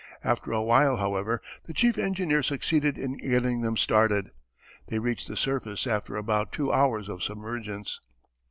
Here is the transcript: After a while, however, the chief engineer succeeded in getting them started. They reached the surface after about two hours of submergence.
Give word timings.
After 0.23 0.51
a 0.51 0.63
while, 0.63 0.95
however, 0.97 1.43
the 1.67 1.75
chief 1.75 1.95
engineer 1.99 2.41
succeeded 2.41 2.97
in 2.97 3.17
getting 3.17 3.61
them 3.61 3.77
started. 3.77 4.31
They 4.87 4.97
reached 4.97 5.27
the 5.27 5.37
surface 5.37 5.85
after 5.85 6.15
about 6.15 6.51
two 6.51 6.73
hours 6.73 7.07
of 7.07 7.21
submergence. 7.21 7.99